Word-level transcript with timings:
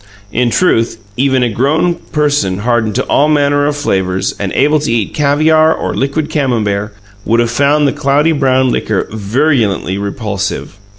In 0.31 0.49
truth, 0.49 0.97
even 1.15 1.43
a 1.43 1.49
grown 1.51 1.93
person 1.93 2.57
hardened 2.57 2.95
to 2.95 3.03
all 3.03 3.27
manner 3.29 3.67
of 3.67 3.75
flavours, 3.77 4.33
and 4.39 4.51
able 4.53 4.79
to 4.79 4.91
eat 4.91 5.13
caviar 5.13 5.71
or 5.75 5.93
liquid 5.93 6.27
Camembert, 6.27 6.95
would 7.23 7.39
have 7.39 7.51
found 7.51 7.87
the 7.87 7.93
cloudy 7.93 8.31
brown 8.31 8.71
liquor 8.71 9.07
virulently 9.11 9.99
repulsive. 9.99 10.75